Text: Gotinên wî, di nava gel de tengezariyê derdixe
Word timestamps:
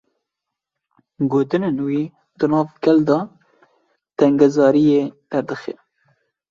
Gotinên 1.31 1.77
wî, 1.87 2.03
di 2.39 2.45
nava 2.51 2.73
gel 2.83 2.99
de 3.07 3.19
tengezariyê 4.19 5.01
derdixe 5.29 5.73